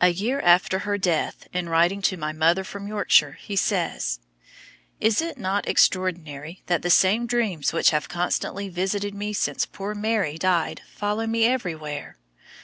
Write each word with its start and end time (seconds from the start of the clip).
A 0.00 0.08
year 0.08 0.40
after 0.40 0.80
her 0.80 0.98
death, 0.98 1.46
in 1.52 1.68
writing 1.68 2.02
to 2.10 2.16
my 2.16 2.32
mother 2.32 2.64
from 2.64 2.88
Yorkshire, 2.88 3.34
he 3.40 3.54
says: 3.54 4.18
"Is 4.98 5.22
it 5.22 5.38
not 5.38 5.68
extraordinary 5.68 6.64
that 6.66 6.82
the 6.82 6.90
same 6.90 7.24
dreams 7.24 7.72
which 7.72 7.90
have 7.90 8.08
constantly 8.08 8.68
visited 8.68 9.14
me 9.14 9.32
since 9.32 9.64
poor 9.64 9.94
Mary 9.94 10.38
died 10.38 10.82
follow 10.92 11.28
me 11.28 11.44
everywhere? 11.44 12.16